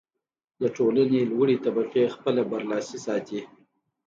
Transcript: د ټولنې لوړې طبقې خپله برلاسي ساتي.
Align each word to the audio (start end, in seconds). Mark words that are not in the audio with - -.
د 0.61 0.63
ټولنې 0.75 1.21
لوړې 1.31 1.55
طبقې 1.65 2.03
خپله 2.15 2.41
برلاسي 2.51 2.97
ساتي. 3.05 3.41